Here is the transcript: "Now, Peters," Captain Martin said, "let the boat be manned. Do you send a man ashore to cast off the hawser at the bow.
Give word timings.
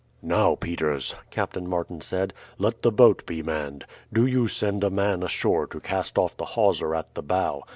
"Now, 0.23 0.55
Peters," 0.55 1.13
Captain 1.29 1.69
Martin 1.69 2.01
said, 2.01 2.33
"let 2.57 2.81
the 2.81 2.91
boat 2.91 3.23
be 3.27 3.43
manned. 3.43 3.85
Do 4.11 4.25
you 4.25 4.47
send 4.47 4.83
a 4.83 4.89
man 4.89 5.21
ashore 5.21 5.67
to 5.67 5.79
cast 5.79 6.17
off 6.17 6.35
the 6.35 6.45
hawser 6.57 6.95
at 6.95 7.13
the 7.13 7.21
bow. 7.21 7.61